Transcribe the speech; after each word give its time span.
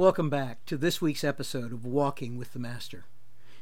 Welcome 0.00 0.30
back 0.30 0.64
to 0.64 0.78
this 0.78 1.02
week's 1.02 1.22
episode 1.22 1.74
of 1.74 1.84
Walking 1.84 2.38
with 2.38 2.54
the 2.54 2.58
Master. 2.58 3.04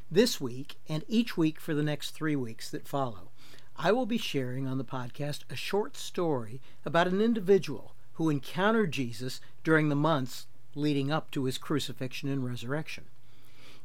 This 0.08 0.40
week, 0.40 0.76
and 0.88 1.02
each 1.08 1.36
week 1.36 1.58
for 1.58 1.74
the 1.74 1.82
next 1.82 2.12
three 2.12 2.36
weeks 2.36 2.70
that 2.70 2.86
follow, 2.86 3.30
I 3.76 3.90
will 3.90 4.06
be 4.06 4.18
sharing 4.18 4.64
on 4.64 4.78
the 4.78 4.84
podcast 4.84 5.40
a 5.50 5.56
short 5.56 5.96
story 5.96 6.60
about 6.84 7.08
an 7.08 7.20
individual 7.20 7.96
who 8.12 8.30
encountered 8.30 8.92
Jesus 8.92 9.40
during 9.64 9.88
the 9.88 9.96
months 9.96 10.46
leading 10.76 11.10
up 11.10 11.32
to 11.32 11.42
his 11.42 11.58
crucifixion 11.58 12.28
and 12.28 12.46
resurrection. 12.46 13.06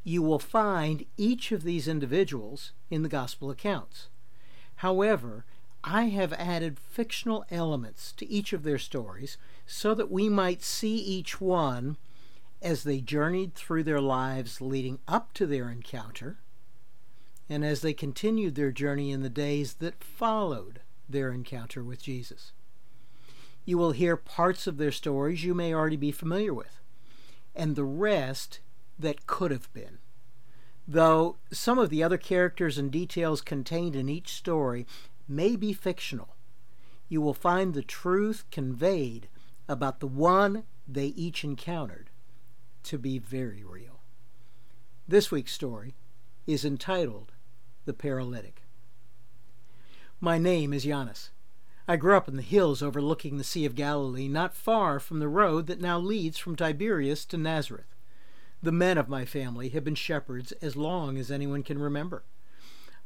You 0.04 0.22
will 0.22 0.38
find 0.38 1.06
each 1.16 1.50
of 1.50 1.64
these 1.64 1.88
individuals 1.88 2.70
in 2.88 3.02
the 3.02 3.08
Gospel 3.08 3.50
accounts. 3.50 4.06
However, 4.76 5.44
I 5.82 6.04
have 6.04 6.32
added 6.34 6.78
fictional 6.78 7.44
elements 7.50 8.12
to 8.12 8.30
each 8.30 8.52
of 8.52 8.62
their 8.62 8.78
stories 8.78 9.38
so 9.66 9.92
that 9.94 10.08
we 10.08 10.28
might 10.28 10.62
see 10.62 10.94
each 10.94 11.40
one 11.40 11.96
as 12.64 12.82
they 12.82 12.98
journeyed 12.98 13.54
through 13.54 13.82
their 13.82 14.00
lives 14.00 14.62
leading 14.62 14.98
up 15.06 15.34
to 15.34 15.46
their 15.46 15.68
encounter, 15.68 16.38
and 17.46 17.62
as 17.62 17.82
they 17.82 17.92
continued 17.92 18.54
their 18.54 18.72
journey 18.72 19.12
in 19.12 19.20
the 19.20 19.28
days 19.28 19.74
that 19.74 20.02
followed 20.02 20.80
their 21.06 21.30
encounter 21.30 21.84
with 21.84 22.02
Jesus. 22.02 22.52
You 23.66 23.76
will 23.76 23.92
hear 23.92 24.16
parts 24.16 24.66
of 24.66 24.78
their 24.78 24.92
stories 24.92 25.44
you 25.44 25.54
may 25.54 25.74
already 25.74 25.98
be 25.98 26.10
familiar 26.10 26.54
with, 26.54 26.80
and 27.54 27.76
the 27.76 27.84
rest 27.84 28.60
that 28.98 29.26
could 29.26 29.50
have 29.50 29.70
been. 29.74 29.98
Though 30.88 31.36
some 31.52 31.78
of 31.78 31.90
the 31.90 32.02
other 32.02 32.18
characters 32.18 32.78
and 32.78 32.90
details 32.90 33.42
contained 33.42 33.94
in 33.94 34.08
each 34.08 34.32
story 34.32 34.86
may 35.28 35.54
be 35.54 35.74
fictional, 35.74 36.34
you 37.10 37.20
will 37.20 37.34
find 37.34 37.74
the 37.74 37.82
truth 37.82 38.44
conveyed 38.50 39.28
about 39.68 40.00
the 40.00 40.06
one 40.06 40.64
they 40.88 41.06
each 41.08 41.44
encountered 41.44 42.08
to 42.84 42.98
be 42.98 43.18
very 43.18 43.64
real. 43.64 44.00
This 45.08 45.30
week's 45.30 45.52
story 45.52 45.94
is 46.46 46.64
entitled 46.64 47.32
The 47.84 47.92
Paralytic. 47.92 48.62
My 50.20 50.38
name 50.38 50.72
is 50.72 50.84
Giannis. 50.84 51.30
I 51.86 51.96
grew 51.96 52.16
up 52.16 52.28
in 52.28 52.36
the 52.36 52.42
hills 52.42 52.82
overlooking 52.82 53.36
the 53.36 53.44
Sea 53.44 53.66
of 53.66 53.74
Galilee, 53.74 54.28
not 54.28 54.54
far 54.54 54.98
from 54.98 55.18
the 55.18 55.28
road 55.28 55.66
that 55.66 55.80
now 55.80 55.98
leads 55.98 56.38
from 56.38 56.56
Tiberias 56.56 57.24
to 57.26 57.36
Nazareth. 57.36 57.94
The 58.62 58.72
men 58.72 58.96
of 58.96 59.08
my 59.08 59.26
family 59.26 59.68
have 59.70 59.84
been 59.84 59.94
shepherds 59.94 60.52
as 60.62 60.76
long 60.76 61.18
as 61.18 61.30
anyone 61.30 61.62
can 61.62 61.78
remember. 61.78 62.24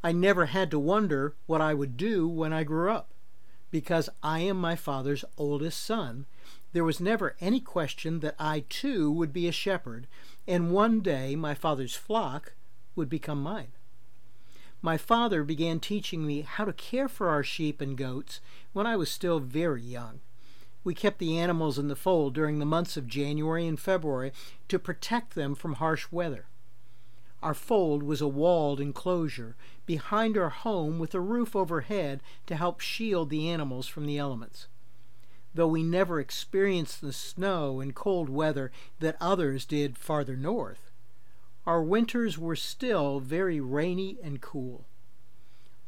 I 0.05 0.13
never 0.13 0.47
had 0.47 0.71
to 0.71 0.79
wonder 0.79 1.35
what 1.47 1.61
I 1.61 1.75
would 1.75 1.97
do 1.97 2.29
when 2.29 2.53
I 2.53 2.63
grew 2.63 2.93
up. 2.93 3.11
Because 3.71 4.09
I 4.23 4.41
am 4.41 4.57
my 4.57 4.77
father's 4.77 5.25
oldest 5.37 5.85
son, 5.85 6.27
there 6.73 6.85
was 6.85 7.01
never 7.01 7.35
any 7.41 7.61
question 7.61 8.21
that 8.21 8.35
I 8.39 8.65
too 8.69 9.11
would 9.11 9.33
be 9.33 9.49
a 9.49 9.53
shepherd, 9.53 10.07
and 10.47 10.71
one 10.71 11.01
day 11.01 11.35
my 11.35 11.55
father's 11.55 11.95
flock 11.95 12.53
would 12.95 13.09
become 13.09 13.43
mine. 13.43 13.73
My 14.83 14.97
father 14.97 15.45
began 15.45 15.81
teaching 15.81 16.27
me 16.27 16.43
how 16.43 16.65
to 16.65 16.73
care 16.73 17.09
for 17.09 17.29
our 17.29 17.43
sheep 17.43 17.81
and 17.81 17.97
goats 17.97 18.41
when 18.73 18.87
I 18.87 18.97
was 18.97 19.11
still 19.11 19.41
very 19.41 19.83
young. 19.83 20.21
We 20.85 20.95
kept 20.95 21.19
the 21.19 21.39
animals 21.39 21.79
in 21.79 21.89
the 21.89 21.97
fold 21.97 22.35
during 22.35 22.59
the 22.59 22.67
months 22.67 22.97
of 22.97 23.09
January 23.09 23.67
and 23.67 23.81
February 23.81 24.33
to 24.69 24.79
protect 24.79 25.35
them 25.35 25.55
from 25.55 25.75
harsh 25.75 26.07
weather. 26.13 26.47
Our 27.43 27.55
fold 27.55 28.03
was 28.03 28.21
a 28.21 28.29
walled 28.29 28.81
enclosure 28.81 29.57
behind 29.87 30.37
our 30.37 30.51
home 30.51 30.99
with 30.99 31.15
a 31.15 31.21
roof 31.21 31.57
overhead 31.57 32.21
to 32.47 32.57
help 32.57 32.81
shield 32.81 33.31
the 33.31 33.49
animals 33.49 33.87
from 33.87 34.07
the 34.07 34.19
elements 34.19 34.67
though 35.55 35.67
we 35.67 35.83
never 35.83 36.21
experienced 36.21 37.01
the 37.01 37.13
snow 37.13 37.81
and 37.81 37.95
cold 37.95 38.29
weather 38.29 38.71
that 39.01 39.17
others 39.21 39.65
did 39.65 39.99
farther 39.99 40.37
north, 40.37 40.91
our 41.67 41.83
winters 41.83 42.39
were 42.39 42.57
still 42.57 43.21
very 43.21 43.61
rainy 43.61 44.19
and 44.23 44.41
cool. 44.41 44.87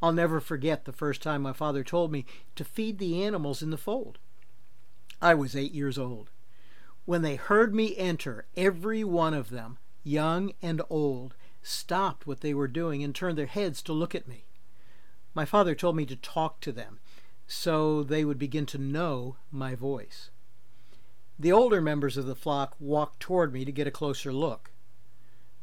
I'll 0.02 0.12
never 0.12 0.40
forget 0.40 0.84
the 0.84 0.92
first 0.92 1.22
time 1.22 1.42
my 1.42 1.52
father 1.52 1.84
told 1.84 2.10
me 2.10 2.24
to 2.56 2.64
feed 2.64 2.98
the 2.98 3.22
animals 3.22 3.62
in 3.62 3.70
the 3.70 3.76
fold. 3.76 4.18
I 5.22 5.34
was 5.34 5.54
eight 5.54 5.72
years 5.72 5.98
old. 5.98 6.30
When 7.04 7.22
they 7.22 7.36
heard 7.36 7.74
me 7.74 7.96
enter, 7.96 8.46
every 8.56 9.04
one 9.04 9.34
of 9.34 9.50
them, 9.50 9.78
young 10.02 10.52
and 10.62 10.80
old, 10.88 11.34
stopped 11.62 12.26
what 12.26 12.40
they 12.40 12.54
were 12.54 12.68
doing 12.68 13.02
and 13.02 13.14
turned 13.14 13.36
their 13.36 13.46
heads 13.46 13.82
to 13.82 13.92
look 13.92 14.14
at 14.14 14.28
me. 14.28 14.44
My 15.34 15.44
father 15.44 15.74
told 15.74 15.96
me 15.96 16.06
to 16.06 16.16
talk 16.16 16.60
to 16.60 16.72
them 16.72 16.98
so 17.50 18.04
they 18.04 18.24
would 18.24 18.38
begin 18.38 18.64
to 18.64 18.78
know 18.78 19.36
my 19.50 19.74
voice. 19.74 20.30
The 21.36 21.50
older 21.50 21.80
members 21.80 22.16
of 22.16 22.26
the 22.26 22.36
flock 22.36 22.76
walked 22.78 23.18
toward 23.18 23.52
me 23.52 23.64
to 23.64 23.72
get 23.72 23.88
a 23.88 23.90
closer 23.90 24.32
look. 24.32 24.70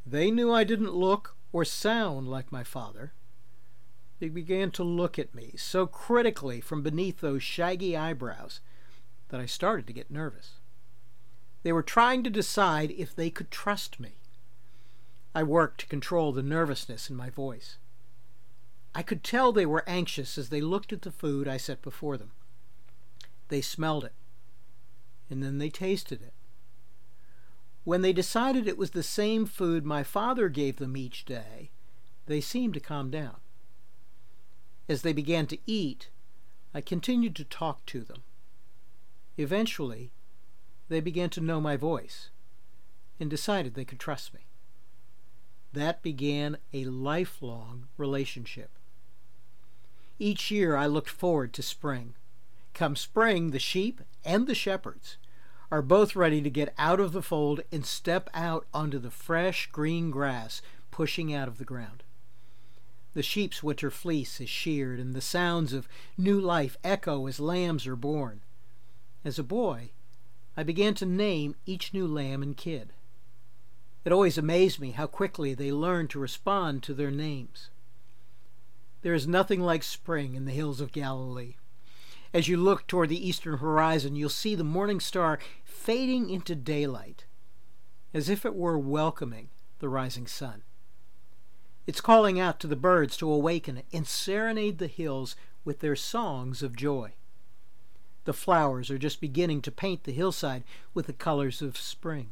They 0.05 0.29
knew 0.29 0.51
I 0.51 0.65
didn't 0.65 0.93
look 0.93 1.37
or 1.53 1.63
sound 1.63 2.27
like 2.27 2.51
my 2.51 2.63
father. 2.63 3.13
They 4.19 4.27
began 4.27 4.71
to 4.71 4.83
look 4.83 5.17
at 5.17 5.33
me 5.33 5.53
so 5.55 5.87
critically 5.87 6.59
from 6.59 6.81
beneath 6.81 7.21
those 7.21 7.41
shaggy 7.41 7.95
eyebrows 7.95 8.59
that 9.29 9.39
I 9.39 9.45
started 9.45 9.87
to 9.87 9.93
get 9.93 10.11
nervous. 10.11 10.55
They 11.63 11.71
were 11.71 11.83
trying 11.83 12.21
to 12.23 12.29
decide 12.29 12.91
if 12.91 13.15
they 13.15 13.29
could 13.29 13.49
trust 13.49 13.97
me. 13.97 14.17
I 15.33 15.43
worked 15.43 15.79
to 15.81 15.87
control 15.87 16.33
the 16.33 16.43
nervousness 16.43 17.09
in 17.09 17.15
my 17.15 17.29
voice. 17.29 17.77
I 18.97 19.03
could 19.03 19.23
tell 19.23 19.51
they 19.51 19.67
were 19.67 19.87
anxious 19.87 20.39
as 20.39 20.49
they 20.49 20.59
looked 20.59 20.91
at 20.91 21.03
the 21.03 21.11
food 21.11 21.47
I 21.47 21.57
set 21.57 21.83
before 21.83 22.17
them. 22.17 22.31
They 23.49 23.61
smelled 23.61 24.03
it, 24.03 24.15
and 25.29 25.43
then 25.43 25.59
they 25.59 25.69
tasted 25.69 26.19
it. 26.23 26.33
When 27.83 28.01
they 28.01 28.11
decided 28.11 28.67
it 28.67 28.75
was 28.75 28.91
the 28.91 29.03
same 29.03 29.45
food 29.45 29.85
my 29.85 30.01
father 30.01 30.49
gave 30.49 30.77
them 30.77 30.97
each 30.97 31.25
day, 31.25 31.69
they 32.25 32.41
seemed 32.41 32.73
to 32.73 32.79
calm 32.79 33.11
down. 33.11 33.35
As 34.89 35.03
they 35.03 35.13
began 35.13 35.45
to 35.45 35.59
eat, 35.67 36.09
I 36.73 36.81
continued 36.81 37.35
to 37.35 37.43
talk 37.43 37.85
to 37.85 38.01
them. 38.01 38.23
Eventually, 39.37 40.09
they 40.89 41.01
began 41.01 41.29
to 41.29 41.39
know 41.39 41.61
my 41.61 41.77
voice 41.77 42.31
and 43.19 43.29
decided 43.29 43.75
they 43.75 43.85
could 43.85 43.99
trust 43.99 44.33
me. 44.33 44.47
That 45.71 46.01
began 46.01 46.57
a 46.73 46.85
lifelong 46.85 47.89
relationship. 47.95 48.71
Each 50.19 50.49
year 50.49 50.75
I 50.75 50.87
looked 50.87 51.09
forward 51.09 51.53
to 51.53 51.61
spring. 51.61 52.15
Come 52.73 52.95
spring, 52.95 53.51
the 53.51 53.59
sheep 53.59 54.01
and 54.25 54.47
the 54.47 54.55
shepherds 54.55 55.17
are 55.69 55.81
both 55.81 56.15
ready 56.15 56.41
to 56.41 56.49
get 56.49 56.73
out 56.77 56.99
of 56.99 57.11
the 57.11 57.21
fold 57.21 57.61
and 57.71 57.85
step 57.85 58.29
out 58.33 58.65
onto 58.73 58.99
the 58.99 59.11
fresh 59.11 59.67
green 59.71 60.11
grass 60.11 60.61
pushing 60.91 61.33
out 61.33 61.47
of 61.47 61.57
the 61.57 61.65
ground. 61.65 62.03
The 63.13 63.23
sheep's 63.23 63.63
winter 63.63 63.89
fleece 63.89 64.39
is 64.39 64.49
sheared, 64.49 64.99
and 64.99 65.13
the 65.13 65.21
sounds 65.21 65.73
of 65.73 65.87
new 66.17 66.39
life 66.39 66.77
echo 66.83 67.27
as 67.27 67.39
lambs 67.39 67.87
are 67.87 67.95
born. 67.95 68.41
As 69.25 69.39
a 69.39 69.43
boy, 69.43 69.89
I 70.55 70.63
began 70.63 70.93
to 70.95 71.05
name 71.05 71.55
each 71.65 71.93
new 71.93 72.07
lamb 72.07 72.41
and 72.41 72.55
kid. 72.55 72.93
It 74.05 74.11
always 74.11 74.37
amazed 74.37 74.79
me 74.79 74.91
how 74.91 75.07
quickly 75.07 75.53
they 75.53 75.71
learned 75.71 76.11
to 76.11 76.19
respond 76.19 76.83
to 76.83 76.93
their 76.93 77.11
names. 77.11 77.69
There 79.01 79.13
is 79.13 79.27
nothing 79.27 79.61
like 79.61 79.83
spring 79.83 80.35
in 80.35 80.45
the 80.45 80.51
hills 80.51 80.81
of 80.81 80.91
Galilee. 80.91 81.55
As 82.33 82.47
you 82.47 82.57
look 82.57 82.87
toward 82.87 83.09
the 83.09 83.27
eastern 83.27 83.59
horizon, 83.59 84.15
you'll 84.15 84.29
see 84.29 84.55
the 84.55 84.63
morning 84.63 84.99
star 84.99 85.39
fading 85.63 86.29
into 86.29 86.55
daylight, 86.55 87.25
as 88.13 88.27
if 88.27 88.45
it 88.45 88.55
were 88.55 88.77
welcoming 88.77 89.49
the 89.79 89.89
rising 89.89 90.27
sun. 90.27 90.63
It's 91.85 92.01
calling 92.01 92.39
out 92.39 92.59
to 92.59 92.67
the 92.67 92.75
birds 92.75 93.15
to 93.17 93.31
awaken 93.31 93.83
and 93.93 94.05
serenade 94.05 94.77
the 94.77 94.87
hills 94.87 95.35
with 95.63 95.79
their 95.79 95.95
songs 95.95 96.61
of 96.61 96.75
joy. 96.75 97.13
The 98.25 98.33
flowers 98.33 98.91
are 98.91 98.97
just 98.97 99.21
beginning 99.21 99.61
to 99.61 99.71
paint 99.71 100.03
the 100.03 100.11
hillside 100.11 100.65
with 100.93 101.07
the 101.07 101.13
colors 101.13 101.61
of 101.61 101.77
spring. 101.77 102.31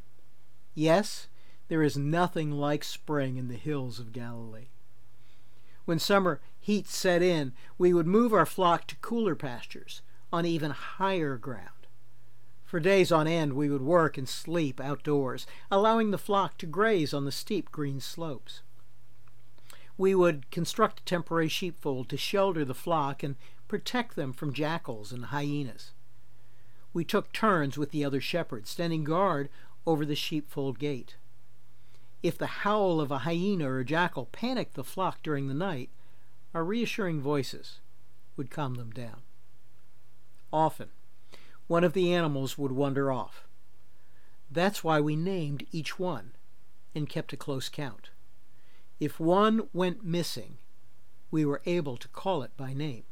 Yes, 0.73 1.27
there 1.69 1.83
is 1.83 1.95
nothing 1.95 2.51
like 2.51 2.83
spring 2.83 3.37
in 3.37 3.47
the 3.47 3.55
hills 3.55 3.97
of 3.97 4.11
Galilee. 4.11 4.67
When 5.85 5.99
summer 5.99 6.41
heat 6.59 6.87
set 6.87 7.21
in, 7.21 7.53
we 7.77 7.93
would 7.93 8.07
move 8.07 8.33
our 8.33 8.45
flock 8.45 8.87
to 8.87 8.95
cooler 8.97 9.35
pastures 9.35 10.01
on 10.33 10.45
even 10.45 10.71
higher 10.71 11.37
ground. 11.37 11.69
For 12.65 12.79
days 12.79 13.11
on 13.11 13.27
end, 13.27 13.53
we 13.53 13.69
would 13.69 13.83
work 13.83 14.17
and 14.17 14.27
sleep 14.27 14.81
outdoors, 14.81 15.45
allowing 15.69 16.11
the 16.11 16.17
flock 16.17 16.57
to 16.57 16.65
graze 16.65 17.13
on 17.13 17.23
the 17.23 17.31
steep 17.31 17.71
green 17.71 17.99
slopes. 17.99 18.63
We 19.97 20.13
would 20.15 20.49
construct 20.51 21.01
a 21.01 21.03
temporary 21.03 21.47
sheepfold 21.47 22.09
to 22.09 22.17
shelter 22.17 22.65
the 22.65 22.73
flock 22.73 23.23
and 23.23 23.35
protect 23.67 24.15
them 24.15 24.33
from 24.33 24.53
jackals 24.53 25.11
and 25.11 25.25
hyenas. 25.25 25.91
We 26.91 27.05
took 27.05 27.31
turns 27.31 27.77
with 27.77 27.91
the 27.91 28.03
other 28.03 28.19
shepherds, 28.19 28.69
standing 28.69 29.03
guard 29.03 29.49
over 29.85 30.05
the 30.05 30.15
sheepfold 30.15 30.79
gate. 30.79 31.15
If 32.25 32.39
the 32.39 32.65
howl 32.65 32.99
of 32.99 33.11
a 33.11 33.19
hyena 33.19 33.69
or 33.69 33.81
a 33.81 33.85
jackal 33.85 34.25
panicked 34.25 34.73
the 34.73 34.83
flock 34.83 35.21
during 35.21 35.47
the 35.47 35.53
night, 35.53 35.91
our 36.55 36.63
reassuring 36.63 37.21
voices 37.21 37.81
would 38.35 38.49
calm 38.49 38.73
them 38.73 38.89
down. 38.89 39.21
Often, 40.51 40.89
one 41.67 41.83
of 41.83 41.93
the 41.93 42.11
animals 42.11 42.57
would 42.57 42.71
wander 42.71 43.11
off. 43.11 43.45
That's 44.49 44.83
why 44.83 44.99
we 44.99 45.15
named 45.15 45.67
each 45.71 45.99
one 45.99 46.31
and 46.95 47.07
kept 47.07 47.31
a 47.31 47.37
close 47.37 47.69
count. 47.69 48.09
If 48.99 49.19
one 49.19 49.69
went 49.71 50.03
missing, 50.03 50.57
we 51.29 51.45
were 51.45 51.61
able 51.67 51.95
to 51.95 52.07
call 52.07 52.41
it 52.41 52.57
by 52.57 52.73
name. 52.73 53.03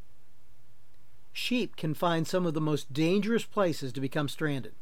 Sheep 1.31 1.75
can 1.75 1.93
find 1.93 2.27
some 2.27 2.47
of 2.47 2.55
the 2.55 2.59
most 2.59 2.91
dangerous 2.91 3.45
places 3.45 3.93
to 3.93 4.01
become 4.01 4.27
stranded. 4.27 4.73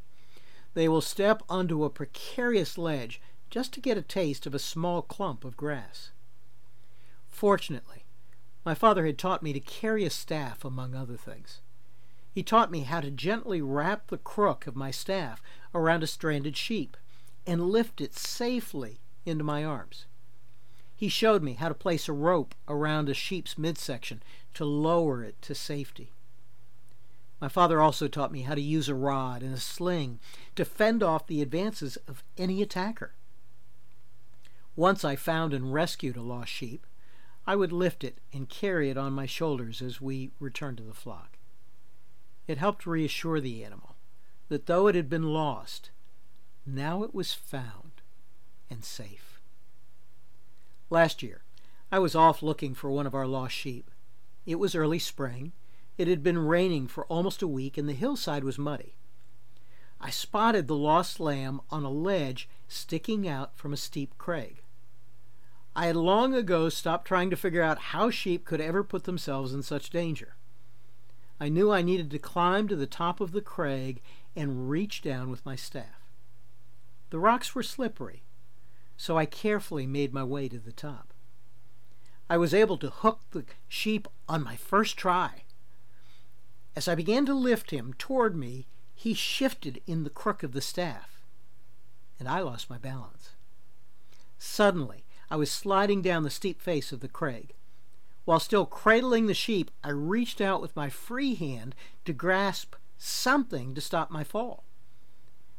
They 0.74 0.88
will 0.88 1.02
step 1.02 1.44
onto 1.50 1.84
a 1.84 1.90
precarious 1.90 2.78
ledge 2.78 3.20
just 3.52 3.74
to 3.74 3.82
get 3.82 3.98
a 3.98 4.02
taste 4.02 4.48
of 4.48 4.56
a 4.56 4.60
small 4.60 5.02
clump 5.02 5.44
of 5.44 5.58
grass. 5.58 6.12
Fortunately, 7.28 8.06
my 8.66 8.74
father 8.74 9.06
had 9.06 9.18
taught 9.18 9.44
me 9.44 9.52
to 9.54 9.60
carry 9.60 10.06
a 10.06 10.10
staff, 10.10 10.64
among 10.64 10.96
other 10.96 11.18
things. 11.18 11.62
He 12.32 12.44
taught 12.44 12.72
me 12.72 12.82
how 12.82 13.02
to 13.02 13.12
gently 13.12 13.62
wrap 13.62 14.08
the 14.08 14.18
crook 14.18 14.68
of 14.68 14.76
my 14.76 14.90
staff 14.90 15.44
around 15.76 16.02
a 16.02 16.08
stranded 16.08 16.56
sheep 16.56 16.96
and 17.46 17.70
lift 17.70 18.00
it 18.00 18.18
safely 18.18 19.02
into 19.26 19.44
my 19.44 19.66
arms. 19.66 20.06
He 20.96 21.10
showed 21.10 21.44
me 21.44 21.54
how 21.54 21.68
to 21.68 21.74
place 21.76 22.08
a 22.08 22.14
rope 22.14 22.56
around 22.70 23.10
a 23.10 23.14
sheep's 23.14 23.58
midsection 23.58 24.24
to 24.54 24.64
lower 24.64 25.24
it 25.24 25.42
to 25.42 25.56
safety. 25.56 26.14
My 27.42 27.50
father 27.50 27.82
also 27.82 28.08
taught 28.08 28.32
me 28.32 28.44
how 28.44 28.54
to 28.56 28.62
use 28.62 28.88
a 28.88 28.96
rod 28.96 29.42
and 29.42 29.54
a 29.54 29.60
sling 29.60 30.20
to 30.56 30.64
fend 30.64 31.02
off 31.02 31.28
the 31.28 31.42
advances 31.42 31.98
of 32.08 32.24
any 32.38 32.62
attacker. 32.62 33.14
Once 34.76 35.04
I 35.04 35.16
found 35.16 35.54
and 35.54 35.74
rescued 35.74 36.16
a 36.16 36.22
lost 36.22 36.52
sheep, 36.52 36.86
I 37.46 37.56
would 37.56 37.72
lift 37.72 38.04
it 38.04 38.20
and 38.32 38.48
carry 38.48 38.90
it 38.90 38.98
on 38.98 39.14
my 39.14 39.26
shoulders 39.26 39.82
as 39.82 40.00
we 40.00 40.32
returned 40.40 40.78
to 40.78 40.84
the 40.84 40.94
flock. 40.94 41.38
It 42.48 42.58
helped 42.58 42.86
reassure 42.86 43.42
the 43.42 43.64
animal 43.64 43.96
that 44.50 44.66
though 44.66 44.88
it 44.88 44.96
had 44.96 45.10
been 45.10 45.34
lost, 45.34 45.92
now 46.66 47.04
it 47.04 47.16
was 47.16 47.34
found 47.34 48.02
and 48.70 48.84
safe. 48.84 49.40
Last 50.90 51.24
year, 51.24 51.44
I 51.92 52.00
was 52.00 52.16
off 52.16 52.42
looking 52.44 52.74
for 52.74 52.90
one 52.92 53.08
of 53.08 53.16
our 53.16 53.28
lost 53.28 53.56
sheep. 53.56 53.90
It 54.46 54.56
was 54.56 54.76
early 54.76 55.00
spring. 55.00 55.54
It 55.98 56.08
had 56.08 56.24
been 56.24 56.38
raining 56.38 56.88
for 56.88 57.06
almost 57.06 57.42
a 57.42 57.48
week, 57.48 57.78
and 57.78 57.88
the 57.88 57.94
hillside 57.94 58.44
was 58.44 58.58
muddy. 58.58 58.96
I 60.00 60.10
spotted 60.10 60.68
the 60.68 60.76
lost 60.76 61.20
lamb 61.20 61.62
on 61.70 61.84
a 61.84 61.90
ledge 61.90 62.50
sticking 62.72 63.28
out 63.28 63.58
from 63.58 63.74
a 63.74 63.78
steep 63.78 64.18
crag. 64.18 64.62
I 65.76 65.88
had 65.88 65.96
long 65.96 66.34
ago 66.34 66.70
stopped 66.70 67.06
trying 67.06 67.30
to 67.30 67.36
figure 67.36 67.62
out 67.62 67.80
how 67.80 68.10
sheep 68.10 68.46
could 68.46 68.62
ever 68.62 68.84
put 68.84 69.06
themselves 69.06 69.54
in 69.54 69.64
such 69.64 69.90
danger. 69.90 70.36
I 71.40 71.50
knew 71.50 71.72
I 71.72 71.82
needed 71.82 72.12
to 72.12 72.20
climb 72.20 72.68
to 72.68 72.76
the 72.76 72.88
top 72.88 73.20
of 73.20 73.32
the 73.32 73.42
crag 73.42 74.02
and 74.36 74.70
reach 74.70 75.02
down 75.02 75.30
with 75.30 75.46
my 75.46 75.56
staff. 75.56 76.10
The 77.10 77.20
rocks 77.20 77.56
were 77.56 77.64
slippery, 77.64 78.24
so 78.96 79.18
I 79.18 79.26
carefully 79.26 79.88
made 79.88 80.14
my 80.14 80.24
way 80.24 80.48
to 80.50 80.60
the 80.60 80.72
top. 80.72 81.14
I 82.30 82.38
was 82.38 82.54
able 82.54 82.78
to 82.78 82.90
hook 82.90 83.22
the 83.32 83.46
sheep 83.68 84.08
on 84.30 84.44
my 84.44 84.56
first 84.56 84.98
try. 84.98 85.44
As 86.76 86.88
I 86.88 86.96
began 86.96 87.26
to 87.26 87.34
lift 87.34 87.72
him 87.72 87.94
toward 87.98 88.36
me, 88.36 88.68
he 88.94 89.14
shifted 89.14 89.82
in 89.88 90.04
the 90.04 90.10
crook 90.10 90.44
of 90.44 90.54
the 90.54 90.62
staff, 90.62 91.21
and 92.22 92.30
I 92.30 92.40
lost 92.42 92.70
my 92.70 92.78
balance. 92.78 93.32
Suddenly, 94.38 95.06
I 95.32 95.36
was 95.38 95.50
sliding 95.50 96.04
down 96.04 96.22
the 96.22 96.30
steep 96.30 96.62
face 96.62 96.92
of 96.92 97.00
the 97.00 97.08
crag. 97.08 97.56
While 98.26 98.40
still 98.40 98.68
cradling 98.68 99.26
the 99.26 99.34
sheep, 99.34 99.72
I 99.84 99.90
reached 99.90 100.40
out 100.40 100.62
with 100.62 100.76
my 100.76 100.88
free 100.88 101.34
hand 101.34 101.74
to 102.06 102.14
grasp 102.14 102.76
something 102.96 103.74
to 103.74 103.82
stop 103.82 104.12
my 104.12 104.24
fall. 104.24 104.66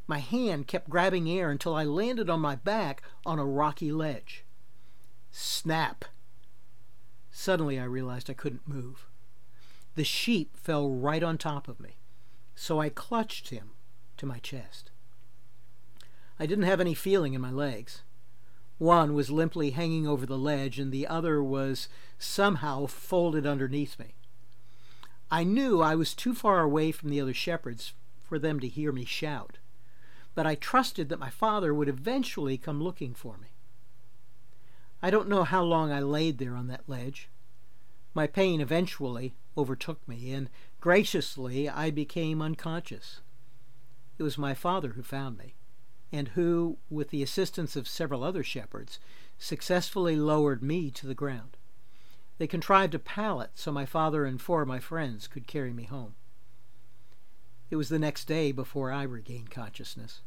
My 0.07 0.21
hand 0.21 0.69
kept 0.69 0.89
grabbing 0.89 1.29
air 1.29 1.51
until 1.51 1.75
I 1.75 1.83
landed 1.83 2.31
on 2.31 2.39
my 2.39 2.55
back 2.55 3.03
on 3.27 3.41
a 3.41 3.45
rocky 3.45 3.91
ledge. 3.91 4.45
Snap! 5.33 6.05
Suddenly 7.33 7.81
I 7.81 7.85
realized 7.85 8.31
I 8.31 8.35
couldn't 8.35 8.69
move. 8.69 9.09
The 9.97 10.05
sheep 10.05 10.57
fell 10.57 10.89
right 10.91 11.25
on 11.25 11.39
top 11.39 11.67
of 11.67 11.81
me, 11.81 11.97
so 12.55 12.81
I 12.81 12.89
clutched 12.89 13.49
him 13.49 13.71
to 14.17 14.27
my 14.27 14.39
chest. 14.39 14.92
I 16.39 16.47
didn't 16.47 16.65
have 16.65 16.81
any 16.81 16.95
feeling 16.95 17.35
in 17.35 17.41
my 17.41 17.51
legs. 17.51 18.03
One 18.79 19.15
was 19.15 19.31
limply 19.31 19.71
hanging 19.71 20.07
over 20.07 20.27
the 20.27 20.39
ledge, 20.39 20.79
and 20.79 20.91
the 20.91 21.07
other 21.07 21.43
was 21.43 21.89
somehow 22.19 22.87
folded 22.87 23.47
underneath 23.47 23.99
me. 23.99 24.15
I 25.31 25.45
knew 25.45 25.81
I 25.81 25.95
was 25.95 26.15
too 26.15 26.35
far 26.35 26.61
away 26.61 26.91
from 26.91 27.11
the 27.11 27.21
other 27.21 27.33
shepherds 27.33 27.93
for 28.23 28.39
them 28.39 28.61
to 28.61 28.69
hear 28.69 28.93
me 28.93 29.05
shout, 29.05 29.59
but 30.35 30.47
I 30.47 30.55
trusted 30.55 31.09
that 31.09 31.19
my 31.19 31.31
father 31.31 31.73
would 31.73 31.89
eventually 31.89 32.59
come 32.59 32.83
looking 32.83 33.15
for 33.15 33.39
me. 33.39 33.49
I 35.03 35.11
don't 35.11 35.29
know 35.29 35.45
how 35.45 35.63
long 35.63 35.93
I 35.93 36.01
laid 36.01 36.39
there 36.39 36.55
on 36.55 36.67
that 36.69 36.89
ledge. 36.89 37.29
My 38.15 38.27
pain 38.27 38.61
eventually 38.61 39.35
overtook 39.57 40.07
me, 40.09 40.33
and 40.33 40.51
graciously 40.81 41.69
I 41.69 41.91
became 41.91 42.43
unconscious. 42.43 43.21
It 44.19 44.23
was 44.23 44.37
my 44.39 44.55
father 44.55 44.91
who 44.91 45.03
found 45.03 45.39
me 45.39 45.55
and 46.13 46.29
who, 46.29 46.77
with 46.91 47.09
the 47.11 47.23
assistance 47.23 47.75
of 47.75 47.89
several 47.89 48.23
other 48.23 48.45
shepherds, 48.45 48.99
successfully 49.39 50.15
lowered 50.15 50.63
me 50.63 50.91
to 50.91 51.07
the 51.07 51.15
ground. 51.15 51.57
They 52.39 52.47
contrived 52.47 52.95
a 52.95 52.99
pallet 52.99 53.51
so 53.55 53.73
my 53.73 53.87
father 53.87 54.25
and 54.25 54.41
four 54.41 54.63
of 54.63 54.69
my 54.69 54.79
friends 54.79 55.27
could 55.27 55.47
carry 55.47 55.73
me 55.73 55.85
home. 55.85 56.15
It 57.71 57.77
was 57.77 57.89
the 57.89 57.99
next 57.99 58.27
day 58.27 58.53
before 58.53 58.93
I 58.93 59.05
regained 59.05 59.51
consciousness. 59.51 60.21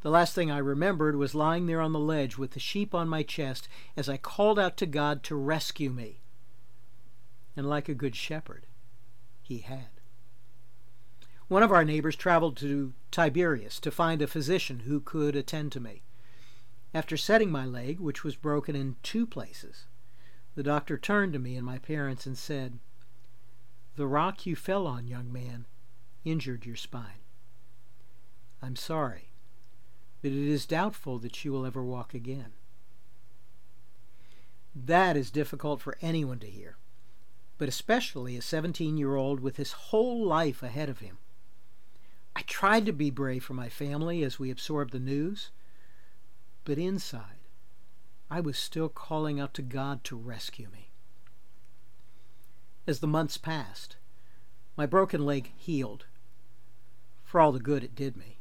The 0.00 0.10
last 0.10 0.34
thing 0.34 0.50
I 0.50 0.58
remembered 0.58 1.14
was 1.14 1.34
lying 1.34 1.66
there 1.66 1.80
on 1.80 1.92
the 1.92 1.98
ledge 1.98 2.38
with 2.38 2.52
the 2.52 2.60
sheep 2.60 2.94
on 2.94 3.08
my 3.08 3.22
chest 3.22 3.68
as 3.96 4.08
I 4.08 4.16
called 4.16 4.58
out 4.58 4.76
to 4.78 4.86
God 4.86 5.22
to 5.24 5.36
rescue 5.36 5.90
me. 5.90 6.20
And 7.54 7.68
like 7.68 7.88
a 7.88 7.94
good 7.94 8.16
shepherd, 8.16 8.66
he 9.42 9.58
had. 9.58 9.99
One 11.50 11.64
of 11.64 11.72
our 11.72 11.84
neighbors 11.84 12.14
traveled 12.14 12.56
to 12.58 12.92
Tiberias 13.10 13.80
to 13.80 13.90
find 13.90 14.22
a 14.22 14.28
physician 14.28 14.84
who 14.86 15.00
could 15.00 15.34
attend 15.34 15.72
to 15.72 15.80
me. 15.80 16.04
After 16.94 17.16
setting 17.16 17.50
my 17.50 17.66
leg, 17.66 17.98
which 17.98 18.22
was 18.22 18.36
broken 18.36 18.76
in 18.76 18.94
two 19.02 19.26
places, 19.26 19.86
the 20.54 20.62
doctor 20.62 20.96
turned 20.96 21.32
to 21.32 21.40
me 21.40 21.56
and 21.56 21.66
my 21.66 21.78
parents 21.78 22.24
and 22.24 22.38
said, 22.38 22.78
The 23.96 24.06
rock 24.06 24.46
you 24.46 24.54
fell 24.54 24.86
on, 24.86 25.08
young 25.08 25.32
man, 25.32 25.66
injured 26.24 26.66
your 26.66 26.76
spine. 26.76 27.24
I'm 28.62 28.76
sorry, 28.76 29.32
but 30.22 30.30
it 30.30 30.48
is 30.48 30.66
doubtful 30.66 31.18
that 31.18 31.44
you 31.44 31.50
will 31.50 31.66
ever 31.66 31.82
walk 31.82 32.14
again. 32.14 32.52
That 34.72 35.16
is 35.16 35.32
difficult 35.32 35.80
for 35.80 35.98
anyone 36.00 36.38
to 36.38 36.46
hear, 36.46 36.76
but 37.58 37.68
especially 37.68 38.36
a 38.36 38.40
17 38.40 38.96
year 38.96 39.16
old 39.16 39.40
with 39.40 39.56
his 39.56 39.72
whole 39.72 40.24
life 40.24 40.62
ahead 40.62 40.88
of 40.88 41.00
him. 41.00 41.18
I 42.36 42.42
tried 42.42 42.86
to 42.86 42.92
be 42.92 43.10
brave 43.10 43.44
for 43.44 43.54
my 43.54 43.68
family 43.68 44.22
as 44.22 44.38
we 44.38 44.50
absorbed 44.50 44.92
the 44.92 44.98
news, 44.98 45.50
but 46.64 46.78
inside, 46.78 47.40
I 48.30 48.40
was 48.40 48.56
still 48.56 48.88
calling 48.88 49.40
out 49.40 49.54
to 49.54 49.62
God 49.62 50.04
to 50.04 50.16
rescue 50.16 50.68
me. 50.72 50.90
As 52.86 53.00
the 53.00 53.06
months 53.06 53.36
passed, 53.36 53.96
my 54.76 54.86
broken 54.86 55.26
leg 55.26 55.52
healed, 55.56 56.06
for 57.24 57.40
all 57.40 57.52
the 57.52 57.60
good 57.60 57.84
it 57.84 57.94
did 57.94 58.16
me. 58.16 58.38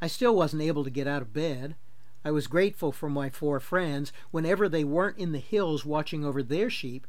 I 0.00 0.06
still 0.06 0.34
wasn't 0.34 0.62
able 0.62 0.84
to 0.84 0.90
get 0.90 1.06
out 1.06 1.22
of 1.22 1.32
bed. 1.32 1.76
I 2.24 2.30
was 2.30 2.46
grateful 2.46 2.92
for 2.92 3.08
my 3.08 3.30
four 3.30 3.58
friends. 3.60 4.12
Whenever 4.30 4.68
they 4.68 4.84
weren't 4.84 5.18
in 5.18 5.32
the 5.32 5.38
hills 5.38 5.84
watching 5.84 6.24
over 6.24 6.42
their 6.42 6.70
sheep, 6.70 7.06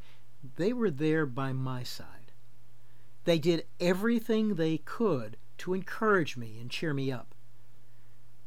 they 0.55 0.73
were 0.73 0.91
there 0.91 1.25
by 1.25 1.53
my 1.53 1.83
side. 1.83 2.31
They 3.25 3.37
did 3.37 3.65
everything 3.79 4.55
they 4.55 4.77
could 4.77 5.37
to 5.59 5.73
encourage 5.73 6.35
me 6.35 6.57
and 6.59 6.69
cheer 6.69 6.93
me 6.93 7.11
up. 7.11 7.35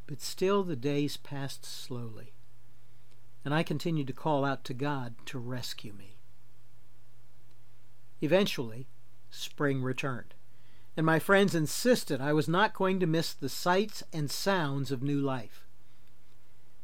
But 0.06 0.20
still 0.20 0.62
the 0.62 0.76
days 0.76 1.16
passed 1.16 1.64
slowly, 1.64 2.34
and 3.44 3.54
I 3.54 3.62
continued 3.62 4.08
to 4.08 4.12
call 4.12 4.44
out 4.44 4.64
to 4.64 4.74
God 4.74 5.14
to 5.26 5.38
rescue 5.38 5.92
me. 5.92 6.18
Eventually, 8.20 8.88
spring 9.30 9.82
returned, 9.82 10.34
and 10.96 11.06
my 11.06 11.18
friends 11.18 11.54
insisted 11.54 12.20
I 12.20 12.32
was 12.32 12.48
not 12.48 12.74
going 12.74 13.00
to 13.00 13.06
miss 13.06 13.32
the 13.32 13.48
sights 13.48 14.02
and 14.12 14.30
sounds 14.30 14.90
of 14.90 15.02
new 15.02 15.20
life. 15.20 15.66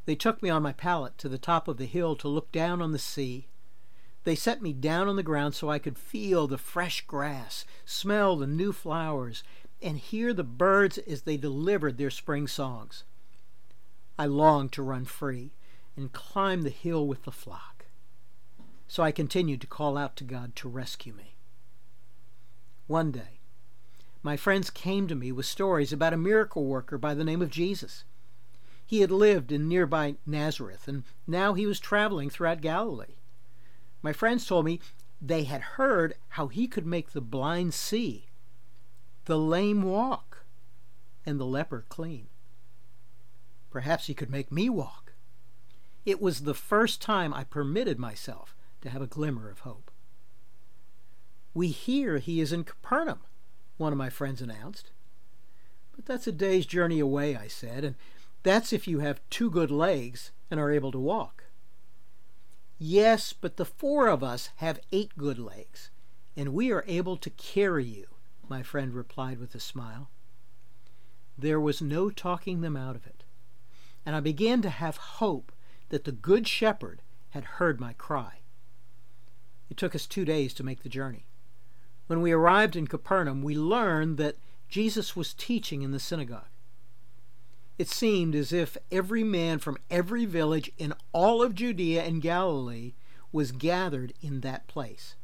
They 0.07 0.15
took 0.15 0.43
me 0.43 0.49
on 0.49 0.63
my 0.63 0.73
pallet 0.73 1.19
to 1.19 1.29
the 1.29 1.37
top 1.37 1.69
of 1.69 1.77
the 1.77 1.85
hill 1.85 2.17
to 2.17 2.29
look 2.29 2.51
down 2.51 2.81
on 2.81 2.93
the 2.93 2.99
sea. 2.99 3.49
They 4.25 4.35
set 4.35 4.63
me 4.63 4.73
down 4.73 5.07
on 5.07 5.17
the 5.17 5.23
ground 5.23 5.55
so 5.55 5.69
I 5.69 5.79
could 5.79 5.99
feel 5.99 6.47
the 6.47 6.57
fresh 6.57 7.07
grass, 7.07 7.67
smell 7.85 8.37
the 8.37 8.47
new 8.47 8.73
flowers, 8.73 9.43
and 9.83 9.99
hear 9.99 10.33
the 10.33 10.45
birds 10.45 10.99
as 10.99 11.23
they 11.23 11.37
delivered 11.37 11.99
their 11.99 12.11
spring 12.11 12.47
songs. 12.47 13.05
I 14.19 14.27
longed 14.27 14.73
to 14.73 14.83
run 14.83 15.05
free 15.05 15.53
and 15.97 16.13
climb 16.13 16.63
the 16.63 16.71
hill 16.71 17.07
with 17.07 17.25
the 17.25 17.33
flock. 17.33 17.87
So 18.87 19.03
I 19.03 19.13
continued 19.13 19.61
to 19.61 19.67
call 19.67 19.97
out 19.97 20.17
to 20.17 20.25
God 20.25 20.57
to 20.57 20.69
rescue 20.69 21.13
me. 21.13 21.35
One 22.87 23.13
day, 23.13 23.41
my 24.23 24.37
friends 24.37 24.71
came 24.71 25.07
to 25.09 25.15
me 25.15 25.31
with 25.31 25.47
stories 25.47 25.93
about 25.93 26.15
a 26.15 26.17
miracle 26.17 26.65
worker 26.65 26.99
by 26.99 27.15
the 27.15 27.25
name 27.25 27.43
of 27.43 27.51
Jesus. 27.51 28.05
He 28.85 29.01
had 29.01 29.11
lived 29.11 29.53
in 29.53 29.69
nearby 29.69 30.17
Nazareth, 30.25 30.89
and 30.89 31.05
now 31.27 31.53
he 31.53 31.67
was 31.67 31.79
traveling 31.79 32.31
throughout 32.31 32.63
Galilee. 32.63 33.17
My 34.01 34.15
friends 34.15 34.47
told 34.47 34.65
me 34.65 34.81
they 35.21 35.45
had 35.45 35.61
heard 35.61 36.15
how 36.31 36.49
he 36.49 36.67
could 36.67 36.87
make 36.87 37.11
the 37.11 37.21
blind 37.21 37.75
see, 37.75 38.28
the 39.29 39.39
lame 39.39 39.83
walk, 39.83 40.47
and 41.27 41.39
the 41.39 41.45
leper 41.45 41.85
clean. 41.91 42.29
Perhaps 43.71 44.07
he 44.07 44.15
could 44.15 44.31
make 44.31 44.51
me 44.51 44.71
walk. 44.71 45.13
It 46.07 46.23
was 46.23 46.41
the 46.41 46.55
first 46.55 47.03
time 47.03 47.35
I 47.35 47.45
permitted 47.45 47.99
myself 47.99 48.57
to 48.81 48.89
have 48.89 49.03
a 49.03 49.07
glimmer 49.07 49.51
of 49.51 49.61
hope. 49.61 49.91
We 51.53 51.69
hear 51.69 52.17
he 52.17 52.41
is 52.41 52.55
in 52.55 52.65
Capernaum, 52.65 53.21
one 53.77 53.93
of 53.93 53.99
my 53.99 54.09
friends 54.09 54.41
announced. 54.41 54.93
But 55.95 56.07
that's 56.07 56.27
a 56.27 56.33
day's 56.33 56.65
journey 56.65 56.99
away, 56.99 57.37
I 57.37 57.49
said, 57.49 57.85
and 57.85 57.97
that's 58.45 58.73
if 58.73 58.89
you 58.89 59.01
have 59.01 59.21
two 59.29 59.51
good 59.51 59.71
legs 59.71 60.31
and 60.51 60.59
are 60.59 60.73
able 60.73 60.93
to 60.93 60.99
walk. 60.99 61.45
Yes, 62.79 63.35
but 63.35 63.59
the 63.59 63.67
four 63.67 64.07
of 64.09 64.25
us 64.25 64.49
have 64.57 64.81
eight 64.91 65.19
good 65.19 65.39
legs, 65.39 65.91
and 66.35 66.55
we 66.55 66.73
are 66.73 66.85
able 66.87 67.19
to 67.19 67.29
carry 67.29 67.85
you, 67.85 68.07
my 68.51 68.63
friend 68.63 68.95
replied 68.95 69.39
with 69.39 69.55
a 69.55 69.61
smile. 69.61 70.11
There 71.37 71.61
was 71.61 71.81
no 71.81 72.11
talking 72.11 72.61
them 72.61 72.77
out 72.77 72.97
of 72.97 73.07
it, 73.07 73.25
and 74.05 74.17
I 74.17 74.21
began 74.21 74.63
to 74.63 74.71
have 74.71 74.97
hope 74.97 75.53
that 75.89 76.05
the 76.05 76.13
Good 76.13 76.49
Shepherd 76.49 77.03
had 77.31 77.45
heard 77.45 77.81
my 77.81 77.93
cry. 77.93 78.41
It 79.71 79.77
took 79.77 79.95
us 79.95 80.07
two 80.07 80.25
days 80.25 80.55
to 80.55 80.65
make 80.65 80.83
the 80.83 80.89
journey. 80.89 81.27
When 82.07 82.23
we 82.23 82.33
arrived 82.33 82.75
in 82.75 82.87
Capernaum, 82.87 83.43
we 83.43 83.55
learned 83.55 84.17
that 84.17 84.37
Jesus 84.69 85.15
was 85.15 85.35
teaching 85.35 85.83
in 85.83 85.93
the 85.93 86.01
synagogue. 86.01 86.49
It 87.79 87.89
seemed 87.89 88.35
as 88.35 88.53
if 88.53 88.77
every 88.91 89.23
man 89.23 89.59
from 89.59 89.79
every 89.91 90.25
village 90.25 90.73
in 90.79 90.95
all 91.13 91.43
of 91.43 91.55
Judea 91.55 92.03
and 92.03 92.21
Galilee 92.21 92.95
was 93.31 93.53
gathered 93.53 94.13
in 94.21 94.41
that 94.41 94.67
place. 94.67 95.15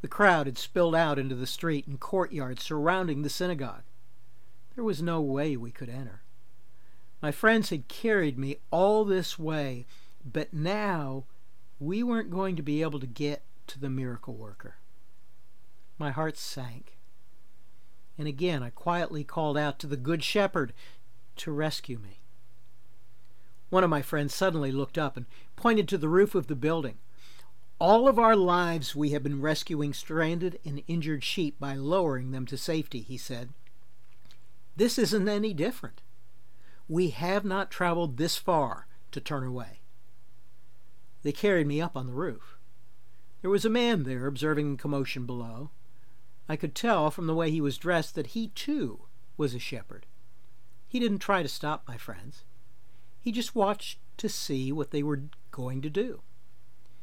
The 0.00 0.08
crowd 0.08 0.46
had 0.46 0.58
spilled 0.58 0.94
out 0.94 1.18
into 1.18 1.34
the 1.34 1.46
street 1.46 1.86
and 1.86 1.98
courtyard 1.98 2.60
surrounding 2.60 3.22
the 3.22 3.30
synagogue. 3.30 3.82
There 4.74 4.84
was 4.84 5.02
no 5.02 5.20
way 5.20 5.56
we 5.56 5.72
could 5.72 5.88
enter. 5.88 6.22
My 7.20 7.32
friends 7.32 7.70
had 7.70 7.88
carried 7.88 8.38
me 8.38 8.58
all 8.70 9.04
this 9.04 9.38
way, 9.38 9.86
but 10.24 10.54
now 10.54 11.24
we 11.80 12.02
weren't 12.02 12.30
going 12.30 12.54
to 12.56 12.62
be 12.62 12.82
able 12.82 13.00
to 13.00 13.06
get 13.06 13.42
to 13.66 13.80
the 13.80 13.90
miracle 13.90 14.34
worker. 14.34 14.76
My 15.98 16.12
heart 16.12 16.36
sank. 16.36 16.96
And 18.16 18.28
again 18.28 18.62
I 18.62 18.70
quietly 18.70 19.24
called 19.24 19.58
out 19.58 19.80
to 19.80 19.88
the 19.88 19.96
Good 19.96 20.22
Shepherd 20.22 20.72
to 21.36 21.50
rescue 21.50 21.98
me. 21.98 22.20
One 23.70 23.84
of 23.84 23.90
my 23.90 24.02
friends 24.02 24.32
suddenly 24.32 24.72
looked 24.72 24.96
up 24.96 25.16
and 25.16 25.26
pointed 25.56 25.88
to 25.88 25.98
the 25.98 26.08
roof 26.08 26.34
of 26.34 26.46
the 26.46 26.56
building. 26.56 26.98
All 27.80 28.08
of 28.08 28.18
our 28.18 28.34
lives 28.34 28.96
we 28.96 29.10
have 29.10 29.22
been 29.22 29.40
rescuing 29.40 29.92
stranded 29.92 30.58
and 30.64 30.82
injured 30.88 31.22
sheep 31.22 31.60
by 31.60 31.74
lowering 31.74 32.32
them 32.32 32.44
to 32.46 32.56
safety, 32.56 33.02
he 33.02 33.16
said. 33.16 33.50
This 34.74 34.98
isn't 34.98 35.28
any 35.28 35.54
different. 35.54 36.00
We 36.88 37.10
have 37.10 37.44
not 37.44 37.70
traveled 37.70 38.16
this 38.16 38.36
far 38.36 38.88
to 39.12 39.20
turn 39.20 39.44
away. 39.44 39.80
They 41.22 41.30
carried 41.30 41.68
me 41.68 41.80
up 41.80 41.96
on 41.96 42.06
the 42.06 42.12
roof. 42.12 42.58
There 43.42 43.50
was 43.50 43.64
a 43.64 43.70
man 43.70 44.02
there 44.02 44.26
observing 44.26 44.72
the 44.72 44.82
commotion 44.82 45.24
below. 45.24 45.70
I 46.48 46.56
could 46.56 46.74
tell 46.74 47.12
from 47.12 47.28
the 47.28 47.34
way 47.34 47.50
he 47.50 47.60
was 47.60 47.78
dressed 47.78 48.16
that 48.16 48.28
he, 48.28 48.48
too, 48.48 49.02
was 49.36 49.54
a 49.54 49.60
shepherd. 49.60 50.06
He 50.88 50.98
didn't 50.98 51.18
try 51.18 51.42
to 51.42 51.48
stop 51.48 51.84
my 51.86 51.96
friends. 51.96 52.42
He 53.20 53.30
just 53.30 53.54
watched 53.54 53.98
to 54.16 54.28
see 54.28 54.72
what 54.72 54.90
they 54.90 55.02
were 55.02 55.22
going 55.52 55.80
to 55.82 55.90
do. 55.90 56.22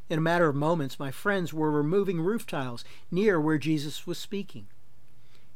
In 0.10 0.20
a 0.20 0.22
matter 0.22 0.48
of 0.48 0.56
moments, 0.56 1.00
my 1.00 1.10
friends 1.10 1.54
were 1.54 1.72
removing 1.72 2.22
roof 2.22 2.46
tiles 2.46 2.86
near 3.10 3.42
where 3.42 3.58
Jesus 3.58 4.06
was 4.06 4.20
speaking. 4.20 4.68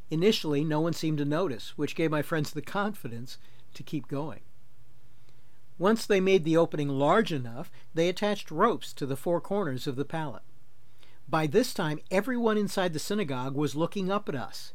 Initially, 0.09 0.63
no 0.63 0.79
one 0.81 0.93
seemed 0.93 1.19
to 1.19 1.25
notice, 1.25 1.77
which 1.77 1.95
gave 1.95 2.09
my 2.09 2.23
friends 2.23 2.51
the 2.51 2.61
confidence 2.61 3.37
to 3.75 3.83
keep 3.83 4.07
going. 4.07 4.41
Once 5.77 6.05
they 6.05 6.19
made 6.19 6.43
the 6.43 6.57
opening 6.57 6.89
large 6.89 7.31
enough, 7.31 7.71
they 7.93 8.09
attached 8.09 8.49
ropes 8.51 8.91
to 8.91 9.05
the 9.05 9.15
four 9.15 9.39
corners 9.39 9.85
of 9.85 9.95
the 9.95 10.03
pallet. 10.03 10.41
By 11.29 11.45
this 11.45 11.73
time, 11.73 11.99
everyone 12.09 12.57
inside 12.57 12.93
the 12.93 12.99
synagogue 12.99 13.55
was 13.55 13.75
looking 13.75 14.11
up 14.11 14.27
at 14.27 14.35
us, 14.35 14.73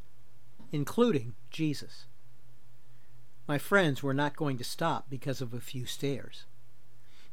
including 0.71 1.35
Jesus. 1.51 2.07
My 3.49 3.59
friends 3.59 4.03
were 4.03 4.15
not 4.15 4.37
going 4.37 4.57
to 4.59 4.65
stop 4.65 5.11
because 5.11 5.41
of 5.41 5.53
a 5.53 5.61
few 5.61 5.85
stares. 5.85 6.47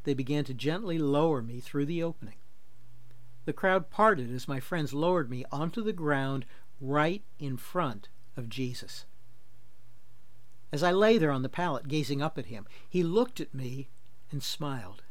They 0.04 0.14
began 0.14 0.44
to 0.46 0.54
gently 0.54 0.98
lower 0.98 1.42
me 1.42 1.60
through 1.60 1.86
the 1.86 2.04
opening. 2.04 2.36
The 3.46 3.54
crowd 3.54 3.90
parted 3.90 4.32
as 4.34 4.48
my 4.48 4.60
friends 4.60 4.94
lowered 4.94 5.30
me 5.30 5.46
onto 5.52 5.82
the 5.82 5.94
ground 5.94 6.46
right 6.80 7.24
in 7.40 7.58
front 7.58 8.10
of 8.38 8.50
Jesus. 8.50 9.06
As 10.72 10.84
I 10.84 10.92
lay 10.92 11.18
there 11.18 11.32
on 11.32 11.42
the 11.42 11.50
pallet 11.50 11.88
gazing 11.88 12.22
up 12.22 12.38
at 12.38 12.46
him, 12.46 12.66
he 12.88 13.04
looked 13.04 13.40
at 13.40 13.54
me 13.54 13.90
and 14.32 14.42
smiled. 14.42 15.04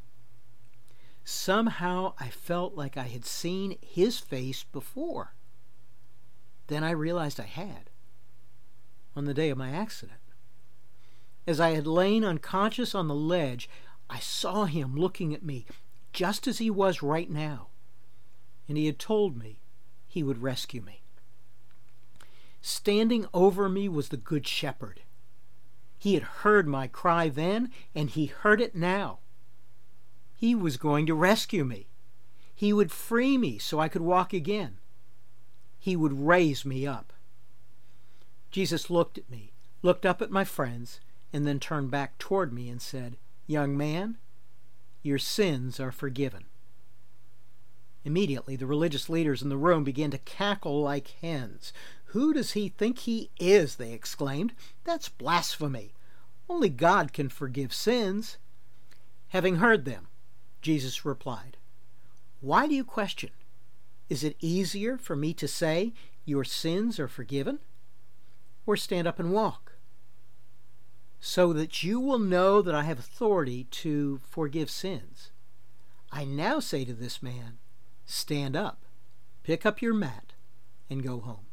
Somehow 1.22 2.14
I 2.18 2.28
felt 2.28 2.74
like 2.74 2.96
I 2.96 3.04
had 3.04 3.24
seen 3.24 3.76
his 3.82 4.18
face 4.18 4.64
before. 4.64 5.34
Then 6.68 6.82
I 6.82 6.90
realized 6.90 7.38
I 7.38 7.44
had, 7.44 7.90
on 9.14 9.26
the 9.26 9.34
day 9.34 9.50
of 9.50 9.58
my 9.58 9.70
accident. 9.70 10.18
As 11.46 11.60
I 11.60 11.70
had 11.70 11.86
lain 11.86 12.24
unconscious 12.24 12.94
on 12.94 13.08
the 13.08 13.14
ledge, 13.14 13.68
I 14.10 14.18
saw 14.18 14.64
him 14.64 14.96
looking 14.96 15.32
at 15.32 15.44
me 15.44 15.66
just 16.12 16.48
as 16.48 16.58
he 16.58 16.68
was 16.68 17.00
right 17.00 17.30
now, 17.30 17.68
and 18.68 18.76
he 18.76 18.86
had 18.86 18.98
told 18.98 19.36
me 19.36 19.60
he 20.08 20.24
would 20.24 20.42
rescue 20.42 20.82
me. 20.82 21.02
Standing 22.60 23.26
over 23.32 23.68
me 23.68 23.88
was 23.88 24.08
the 24.08 24.16
Good 24.16 24.48
Shepherd. 24.48 25.02
He 25.96 26.14
had 26.14 26.24
heard 26.24 26.66
my 26.66 26.88
cry 26.88 27.28
then, 27.28 27.70
and 27.94 28.10
he 28.10 28.26
heard 28.26 28.60
it 28.60 28.74
now. 28.74 29.20
He 30.34 30.56
was 30.56 30.76
going 30.76 31.06
to 31.06 31.14
rescue 31.14 31.64
me. 31.64 31.86
He 32.52 32.72
would 32.72 32.90
free 32.90 33.38
me 33.38 33.58
so 33.58 33.78
I 33.78 33.88
could 33.88 34.02
walk 34.02 34.32
again. 34.32 34.78
He 35.78 35.94
would 35.94 36.26
raise 36.26 36.64
me 36.64 36.86
up. 36.86 37.12
Jesus 38.50 38.90
looked 38.90 39.18
at 39.18 39.30
me, 39.30 39.52
looked 39.82 40.04
up 40.04 40.20
at 40.20 40.30
my 40.30 40.44
friends, 40.44 41.00
and 41.32 41.46
then 41.46 41.60
turned 41.60 41.90
back 41.90 42.18
toward 42.18 42.52
me 42.52 42.68
and 42.68 42.82
said, 42.82 43.16
Young 43.50 43.76
man, 43.76 44.16
your 45.02 45.18
sins 45.18 45.80
are 45.80 45.90
forgiven. 45.90 46.44
Immediately, 48.04 48.54
the 48.54 48.64
religious 48.64 49.08
leaders 49.08 49.42
in 49.42 49.48
the 49.48 49.56
room 49.56 49.82
began 49.82 50.12
to 50.12 50.18
cackle 50.18 50.82
like 50.82 51.16
hens. 51.20 51.72
Who 52.14 52.32
does 52.32 52.52
he 52.52 52.68
think 52.68 53.00
he 53.00 53.30
is? 53.40 53.74
they 53.74 53.92
exclaimed. 53.92 54.52
That's 54.84 55.08
blasphemy. 55.08 55.94
Only 56.48 56.68
God 56.68 57.12
can 57.12 57.28
forgive 57.28 57.74
sins. 57.74 58.38
Having 59.30 59.56
heard 59.56 59.84
them, 59.84 60.06
Jesus 60.62 61.04
replied, 61.04 61.56
Why 62.40 62.68
do 62.68 62.74
you 62.76 62.84
question? 62.84 63.30
Is 64.08 64.22
it 64.22 64.36
easier 64.38 64.96
for 64.96 65.16
me 65.16 65.34
to 65.34 65.48
say, 65.48 65.92
Your 66.24 66.44
sins 66.44 67.00
are 67.00 67.08
forgiven? 67.08 67.58
Or 68.64 68.76
stand 68.76 69.08
up 69.08 69.18
and 69.18 69.32
walk? 69.32 69.69
So 71.20 71.52
that 71.52 71.82
you 71.82 72.00
will 72.00 72.18
know 72.18 72.62
that 72.62 72.74
I 72.74 72.84
have 72.84 72.98
authority 72.98 73.64
to 73.64 74.20
forgive 74.28 74.70
sins. 74.70 75.30
I 76.10 76.24
now 76.24 76.60
say 76.60 76.84
to 76.86 76.94
this 76.94 77.22
man, 77.22 77.58
Stand 78.06 78.56
up, 78.56 78.84
pick 79.42 79.64
up 79.64 79.80
your 79.80 79.94
mat, 79.94 80.32
and 80.88 81.02
go 81.02 81.20
home. 81.20 81.46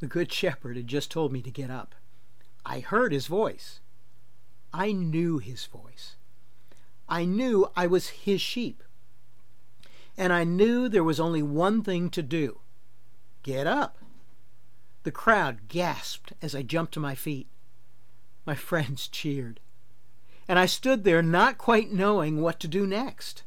The 0.00 0.06
Good 0.06 0.32
Shepherd 0.32 0.76
had 0.76 0.88
just 0.88 1.10
told 1.10 1.32
me 1.32 1.42
to 1.42 1.50
get 1.50 1.70
up. 1.70 1.94
I 2.64 2.80
heard 2.80 3.12
his 3.12 3.26
voice. 3.26 3.80
I 4.72 4.92
knew 4.92 5.38
his 5.38 5.66
voice. 5.66 6.16
I 7.08 7.24
knew 7.24 7.68
I 7.76 7.86
was 7.86 8.08
his 8.08 8.40
sheep. 8.40 8.82
And 10.16 10.32
I 10.32 10.44
knew 10.44 10.88
there 10.88 11.04
was 11.04 11.20
only 11.20 11.42
one 11.42 11.82
thing 11.82 12.10
to 12.10 12.22
do 12.22 12.58
get 13.42 13.66
up. 13.66 13.98
The 15.02 15.10
crowd 15.10 15.68
gasped 15.68 16.32
as 16.40 16.54
I 16.54 16.62
jumped 16.62 16.94
to 16.94 17.00
my 17.00 17.14
feet. 17.14 17.48
My 18.44 18.54
friends 18.54 19.08
cheered. 19.08 19.60
And 20.48 20.58
I 20.58 20.66
stood 20.66 21.04
there 21.04 21.22
not 21.22 21.58
quite 21.58 21.92
knowing 21.92 22.40
what 22.40 22.58
to 22.60 22.68
do 22.68 22.86
next. 22.86 23.44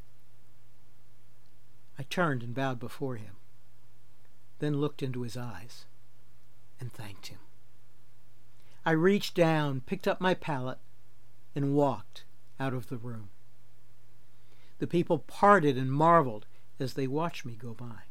I 1.99 2.03
turned 2.03 2.43
and 2.43 2.53
bowed 2.53 2.79
before 2.79 3.15
him, 3.15 3.35
then 4.59 4.79
looked 4.79 5.03
into 5.03 5.21
his 5.21 5.37
eyes 5.37 5.85
and 6.79 6.91
thanked 6.91 7.27
him. 7.27 7.39
I 8.85 8.91
reached 8.91 9.35
down, 9.35 9.81
picked 9.81 10.07
up 10.07 10.21
my 10.21 10.33
pallet, 10.33 10.77
and 11.55 11.73
walked 11.73 12.25
out 12.59 12.73
of 12.73 12.87
the 12.87 12.97
room. 12.97 13.29
The 14.79 14.87
people 14.87 15.19
parted 15.19 15.77
and 15.77 15.91
marveled 15.91 16.45
as 16.79 16.93
they 16.93 17.07
watched 17.07 17.45
me 17.45 17.55
go 17.55 17.73
by. 17.73 18.03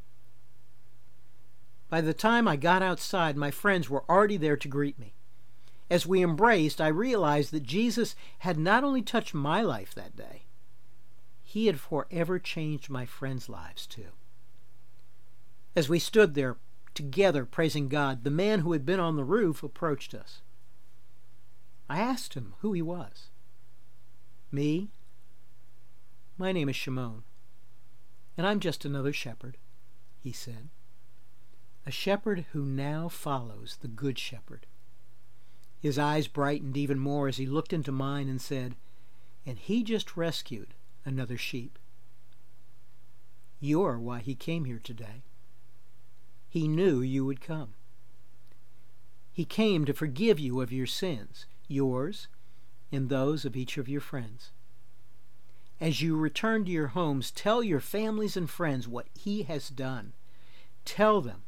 By 1.89 2.01
the 2.01 2.15
time 2.15 2.49
I 2.49 2.57
got 2.57 2.83
outside, 2.83 3.37
my 3.37 3.51
friends 3.51 3.89
were 3.91 4.05
already 4.11 4.37
there 4.37 4.57
to 4.57 4.69
greet 4.69 4.99
me. 4.99 5.15
As 5.91 6.07
we 6.07 6.23
embraced, 6.23 6.81
I 6.81 6.89
realized 6.89 7.51
that 7.53 7.63
Jesus 7.63 8.17
had 8.39 8.59
not 8.59 8.85
only 8.85 9.03
touched 9.03 9.35
my 9.35 9.61
life 9.61 9.95
that 9.95 10.17
day, 10.17 10.47
he 11.43 11.67
had 11.67 11.79
forever 11.79 12.39
changed 12.39 12.91
my 12.91 13.07
friends' 13.07 13.49
lives 13.49 13.87
too. 13.87 14.09
As 15.77 15.89
we 15.89 15.99
stood 15.99 16.35
there 16.35 16.57
together 16.95 17.45
praising 17.45 17.89
God, 17.89 18.25
the 18.25 18.31
man 18.31 18.61
who 18.61 18.73
had 18.73 18.87
been 18.87 19.01
on 19.01 19.17
the 19.17 19.25
roof 19.25 19.63
approached 19.63 20.15
us. 20.15 20.41
I 21.89 22.01
asked 22.01 22.35
him 22.35 22.55
who 22.61 22.73
he 22.73 22.83
was. 22.83 23.29
Me? 24.51 24.91
My 26.39 26.51
name 26.51 26.69
is 26.69 26.77
Shimon, 26.77 27.25
and 28.37 28.47
I'm 28.47 28.59
just 28.59 28.85
another 28.85 29.13
shepherd, 29.13 29.59
he 30.19 30.33
said. 30.33 30.71
A 31.87 31.91
shepherd 31.91 32.47
who 32.53 32.65
now 32.65 33.09
follows 33.09 33.79
the 33.81 33.89
Good 33.89 34.19
Shepherd. 34.19 34.67
His 35.85 35.99
eyes 35.99 36.29
brightened 36.29 36.79
even 36.79 36.99
more 36.99 37.29
as 37.29 37.37
he 37.37 37.45
looked 37.45 37.71
into 37.71 37.93
mine 37.93 38.27
and 38.27 38.41
said, 38.41 38.75
And 39.45 39.59
he 39.59 39.83
just 39.83 40.17
rescued 40.17 40.73
another 41.05 41.37
sheep. 41.37 41.79
You're 43.61 43.99
why 43.99 44.21
he 44.21 44.35
came 44.35 44.65
here 44.65 44.81
today. 44.83 45.25
He 46.49 46.69
knew 46.69 47.03
you 47.03 47.27
would 47.27 47.43
come. 47.43 47.75
He 49.31 49.45
came 49.45 49.85
to 49.85 49.93
forgive 49.93 50.41
you 50.41 50.63
of 50.63 50.73
your 50.73 50.87
sins, 50.87 51.45
yours 51.69 52.29
and 52.91 53.11
those 53.11 53.45
of 53.45 53.55
each 53.55 53.77
of 53.77 53.87
your 53.87 54.01
friends. 54.01 54.53
As 55.83 56.01
you 56.01 56.17
return 56.17 56.65
to 56.65 56.71
your 56.71 56.89
homes, 56.89 57.31
tell 57.31 57.63
your 57.63 57.81
families 57.81 58.39
and 58.39 58.49
friends 58.49 58.89
what 58.89 59.09
He 59.13 59.43
has 59.43 59.69
done. 59.69 60.15
Tell 60.87 61.21
them 61.21 61.43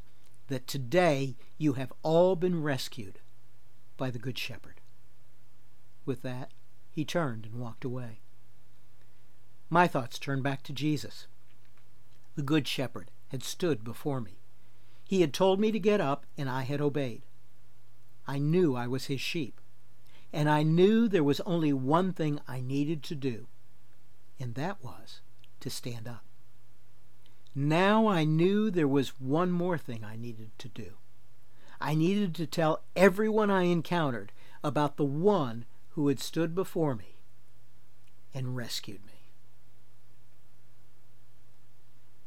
that 0.49 0.67
today 0.67 1.37
you 1.57 1.73
have 1.73 1.95
all 2.03 2.37
been 2.37 2.63
rescued 2.63 3.21
by 3.97 4.11
the 4.11 4.19
Good 4.19 4.39
Shepherd. 4.39 4.81
With 6.05 6.23
that, 6.23 6.53
he 6.91 7.05
turned 7.05 7.47
and 7.47 7.61
walked 7.61 7.85
away. 7.85 8.21
My 9.69 9.87
thoughts 9.87 10.19
turned 10.19 10.43
back 10.43 10.63
to 10.65 10.73
Jesus. 10.73 11.27
The 12.37 12.43
Good 12.43 12.69
Shepherd 12.69 13.11
had 13.29 13.43
stood 13.43 13.83
before 13.83 14.21
me. 14.21 14.39
He 15.05 15.21
had 15.21 15.33
told 15.33 15.61
me 15.61 15.73
to 15.73 15.79
get 15.79 16.01
up, 16.01 16.27
and 16.37 16.49
I 16.49 16.63
had 16.63 16.81
obeyed. 16.81 17.23
I 18.27 18.39
knew 18.39 18.75
I 18.75 18.87
was 18.87 19.07
his 19.07 19.21
sheep, 19.21 19.61
and 20.33 20.49
I 20.49 20.63
knew 20.63 21.09
there 21.09 21.25
was 21.25 21.41
only 21.41 21.73
one 21.73 22.13
thing 22.13 22.41
I 22.47 22.61
needed 22.61 23.03
to 23.05 23.15
do, 23.15 23.47
and 24.39 24.55
that 24.55 24.83
was 24.83 25.21
to 25.61 25.71
stand 25.71 26.09
up. 26.09 26.25
Now 27.55 28.07
I 28.07 28.25
knew 28.25 28.71
there 28.71 28.89
was 28.89 29.21
one 29.21 29.51
more 29.51 29.79
thing 29.79 30.05
I 30.05 30.17
needed 30.17 30.51
to 30.59 30.69
do. 30.69 30.95
I 31.81 31.95
needed 31.95 32.35
to 32.37 32.47
tell 32.47 32.83
everyone 32.95 33.51
I 33.51 33.65
encountered 33.65 34.33
about 34.65 34.97
the 34.97 35.05
one 35.05 35.65
who 35.91 36.09
had 36.09 36.21
stood 36.21 36.55
before 36.55 36.95
me 36.95 37.17
and 38.35 38.57
rescued 38.57 39.05
me. 39.07 39.13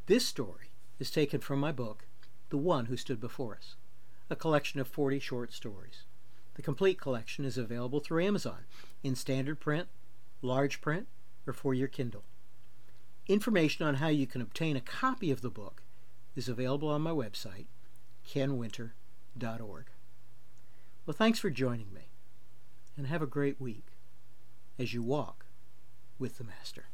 This 0.08 0.26
story 0.26 0.72
is 1.00 1.12
taken 1.12 1.40
from 1.40 1.60
my 1.60 1.72
book, 1.72 2.06
the 2.50 2.58
One 2.58 2.88
Who 2.88 2.98
Stood 2.98 3.20
Before 3.20 3.56
Us, 3.56 3.76
a 4.30 4.36
collection 4.36 4.80
of 4.80 4.88
40 4.88 5.20
short 5.20 5.54
stories. 5.54 6.04
The 6.56 6.64
complete 6.64 7.00
collection 7.00 7.46
is 7.46 7.58
available 7.58 8.00
through 8.00 8.24
Amazon 8.24 8.66
in 9.04 9.16
standard 9.16 9.60
print, 9.60 9.88
large 10.42 10.82
print, 10.82 11.08
or 11.46 11.54
for 11.54 11.74
your 11.74 11.88
Kindle. 11.88 12.24
Information 13.28 13.86
on 13.86 13.96
how 13.96 14.08
you 14.08 14.26
can 14.26 14.42
obtain 14.42 14.76
a 14.76 14.82
copy 14.82 15.30
of 15.30 15.42
the 15.42 15.50
book 15.50 15.84
is 16.36 16.50
available 16.50 16.90
on 16.90 17.02
my 17.02 17.12
website, 17.12 17.68
Well, 21.06 21.16
thanks 21.16 21.40
for 21.40 21.50
joining 21.50 21.94
me, 21.94 22.10
and 22.98 23.08
have 23.08 23.22
a 23.22 23.28
great 23.28 23.60
week 23.60 23.88
as 24.78 24.94
you 24.94 25.02
walk 25.02 25.46
with 26.20 26.38
the 26.38 26.44
Master. 26.44 26.86